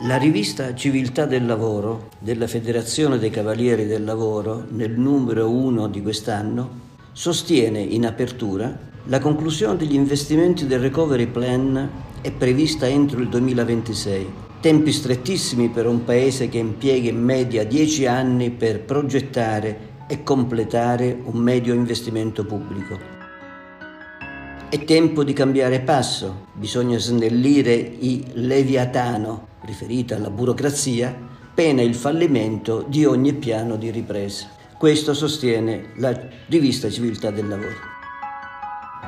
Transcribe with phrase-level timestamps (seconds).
[0.00, 6.00] La rivista Civiltà del Lavoro della Federazione dei Cavalieri del Lavoro, nel numero 1 di
[6.00, 6.80] quest'anno,
[7.12, 8.74] sostiene in apertura
[9.04, 11.90] la conclusione degli investimenti del Recovery Plan
[12.22, 18.06] è prevista entro il 2026, tempi strettissimi per un paese che impiega in media 10
[18.06, 22.98] anni per progettare e completare un medio investimento pubblico.
[24.70, 31.16] È tempo di cambiare passo, bisogna snellire il leviatano, riferito alla burocrazia,
[31.54, 34.48] pena il fallimento di ogni piano di ripresa.
[34.76, 37.90] Questo sostiene la rivista Civiltà del Lavoro.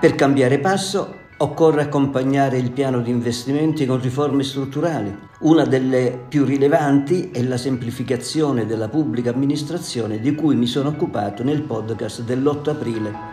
[0.00, 5.16] Per cambiare passo occorre accompagnare il piano di investimenti con riforme strutturali.
[5.40, 11.42] Una delle più rilevanti è la semplificazione della pubblica amministrazione di cui mi sono occupato
[11.42, 13.31] nel podcast dell'8 aprile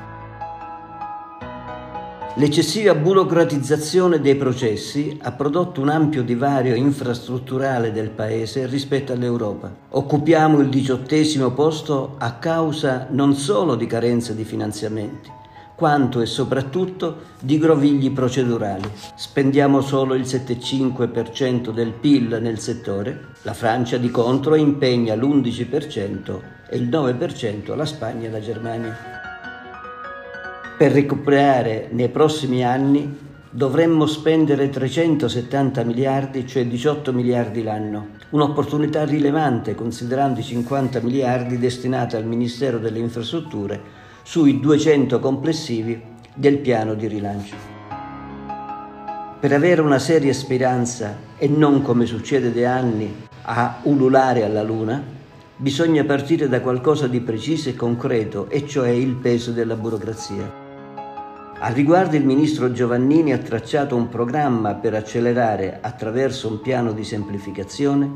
[2.39, 9.69] L'eccessiva burocratizzazione dei processi ha prodotto un ampio divario infrastrutturale del Paese rispetto all'Europa.
[9.89, 15.29] Occupiamo il diciottesimo posto a causa non solo di carenza di finanziamenti,
[15.75, 18.89] quanto e soprattutto di grovigli procedurali.
[19.15, 26.77] Spendiamo solo il 7,5% del PIL nel settore, la Francia di contro impegna l'11% e
[26.77, 29.18] il 9% la Spagna e la Germania.
[30.79, 33.13] Per recuperare nei prossimi anni
[33.49, 42.15] dovremmo spendere 370 miliardi, cioè 18 miliardi l'anno, un'opportunità rilevante considerando i 50 miliardi destinati
[42.15, 43.81] al Ministero delle Infrastrutture
[44.23, 46.01] sui 200 complessivi
[46.33, 47.55] del piano di rilancio.
[49.37, 55.03] Per avere una seria speranza e non come succede da anni a ululare alla luna,
[55.57, 60.58] bisogna partire da qualcosa di preciso e concreto, e cioè il peso della burocrazia.
[61.61, 67.03] Al riguardo il ministro Giovannini ha tracciato un programma per accelerare, attraverso un piano di
[67.03, 68.09] semplificazione,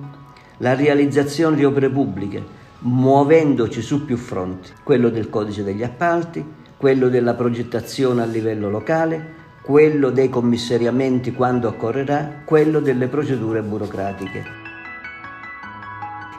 [0.59, 2.41] la realizzazione di opere pubbliche,
[2.79, 6.41] muovendoci su più fronti, quello del codice degli appalti,
[6.77, 14.43] quello della progettazione a livello locale, quello dei commissariamenti quando occorrerà, quello delle procedure burocratiche.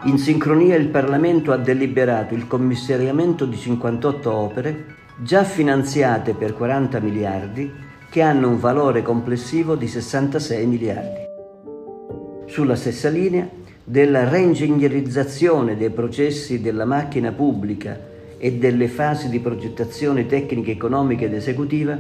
[0.05, 6.99] In sincronia il Parlamento ha deliberato il commissariamento di 58 opere già finanziate per 40
[6.99, 7.73] miliardi
[8.11, 11.21] che hanno un valore complessivo di 66 miliardi.
[12.47, 13.49] Sulla stessa linea
[13.85, 17.99] della reingegnerizzazione dei processi della macchina pubblica
[18.39, 21.97] e delle fasi di progettazione tecnica, economica ed esecutiva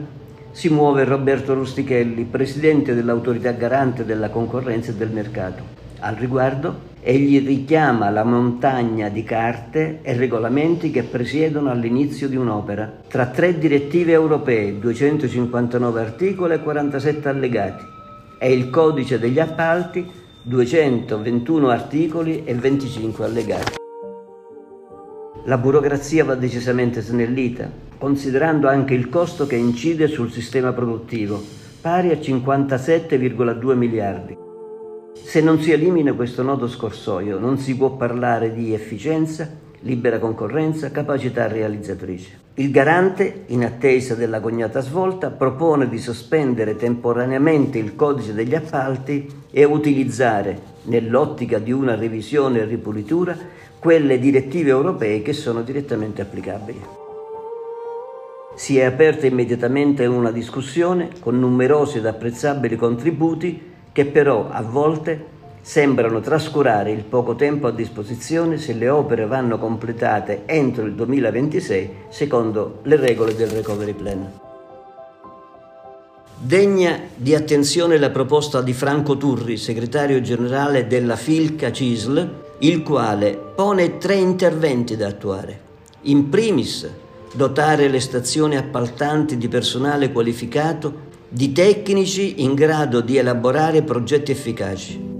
[0.50, 5.62] si muove Roberto Rustichelli, presidente dell'autorità garante della concorrenza e del mercato.
[6.00, 13.00] Al riguardo, egli richiama la montagna di carte e regolamenti che presiedono all'inizio di un'opera.
[13.06, 17.84] Tra tre direttive europee, 259 articoli e 47 allegati,
[18.38, 20.10] e il codice degli appalti,
[20.42, 23.72] 221 articoli e 25 allegati.
[25.44, 31.38] La burocrazia va decisamente snellita, considerando anche il costo che incide sul sistema produttivo,
[31.82, 34.43] pari a 57,2 miliardi.
[35.34, 39.50] Se non si elimina questo nodo scorsoio, non si può parlare di efficienza,
[39.80, 42.38] libera concorrenza, capacità realizzatrice.
[42.54, 49.28] Il garante, in attesa della cognata svolta, propone di sospendere temporaneamente il codice degli appalti
[49.50, 53.36] e utilizzare, nell'ottica di una revisione e ripulitura,
[53.80, 56.80] quelle direttive europee che sono direttamente applicabili.
[58.54, 65.24] Si è aperta immediatamente una discussione con numerosi ed apprezzabili contributi che però a volte
[65.62, 71.90] sembrano trascurare il poco tempo a disposizione se le opere vanno completate entro il 2026
[72.08, 74.40] secondo le regole del Recovery Plan.
[76.36, 83.38] Degna di attenzione la proposta di Franco Turri, segretario generale della Filca Cisl, il quale
[83.54, 85.60] pone tre interventi da attuare.
[86.02, 86.90] In primis,
[87.32, 95.12] dotare le stazioni appaltanti di personale qualificato di tecnici in grado di elaborare progetti efficaci.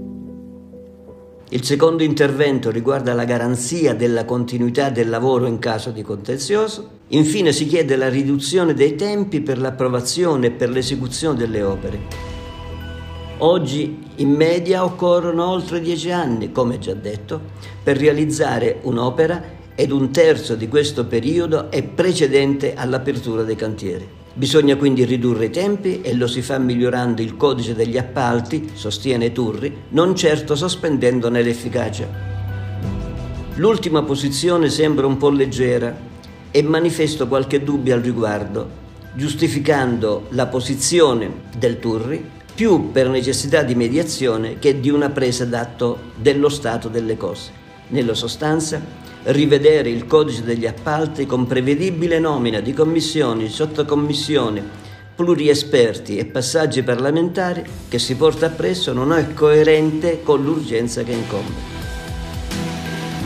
[1.49, 6.89] Il secondo intervento riguarda la garanzia della continuità del lavoro in caso di contenzioso.
[7.09, 11.99] Infine si chiede la riduzione dei tempi per l'approvazione e per l'esecuzione delle opere.
[13.37, 17.39] Oggi in media occorrono oltre dieci anni, come già detto,
[17.83, 19.43] per realizzare un'opera
[19.75, 24.23] ed un terzo di questo periodo è precedente all'apertura dei cantieri.
[24.37, 29.31] Bisogna quindi ridurre i tempi e lo si fa migliorando il codice degli appalti, sostiene
[29.31, 32.05] Turri, non certo sospendendone l'efficacia.
[33.55, 35.97] L'ultima posizione sembra un po' leggera
[36.51, 38.69] e manifesto qualche dubbio al riguardo,
[39.13, 42.21] giustificando la posizione del Turri
[42.53, 47.51] più per necessità di mediazione che di una presa d'atto dello stato delle cose.
[47.87, 48.81] Nella sostanza,
[49.25, 54.61] rivedere il codice degli appalti con prevedibile nomina di commissioni, sottocommissioni,
[55.15, 61.73] pluriesperti e passaggi parlamentari che si porta appresso non è coerente con l'urgenza che incombe.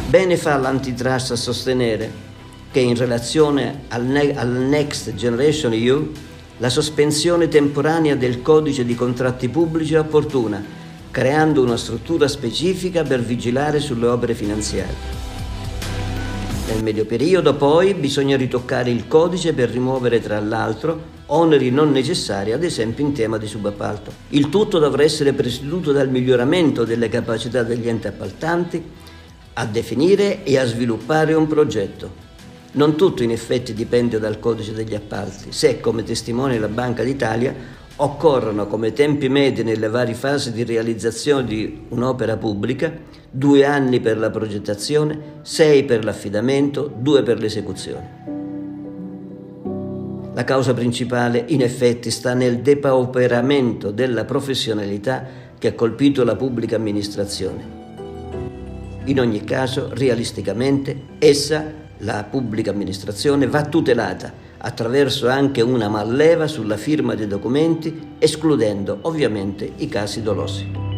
[0.07, 2.27] Bene fa l'antitrust a sostenere
[2.71, 6.11] che in relazione al, ne- al Next Generation EU
[6.57, 10.63] la sospensione temporanea del codice di contratti pubblici è opportuna,
[11.11, 15.28] creando una struttura specifica per vigilare sulle opere finanziarie.
[16.69, 22.51] Nel medio periodo poi bisogna ritoccare il codice per rimuovere tra l'altro oneri non necessari,
[22.51, 24.11] ad esempio in tema di subappalto.
[24.29, 28.83] Il tutto dovrà essere presieduto dal miglioramento delle capacità degli enti appaltanti
[29.53, 32.27] a definire e a sviluppare un progetto.
[32.73, 37.53] Non tutto in effetti dipende dal codice degli appalti, se, come testimonia la Banca d'Italia,
[38.01, 42.91] occorrono come tempi medi nelle varie fasi di realizzazione di un'opera pubblica
[43.29, 48.17] due anni per la progettazione, sei per l'affidamento, due per l'esecuzione.
[50.33, 55.25] La causa principale in effetti sta nel depauperamento della professionalità
[55.57, 57.77] che ha colpito la pubblica amministrazione.
[59.05, 66.77] In ogni caso, realisticamente, essa, la pubblica amministrazione, va tutelata attraverso anche una malleva sulla
[66.77, 70.88] firma dei documenti, escludendo ovviamente i casi dolosi.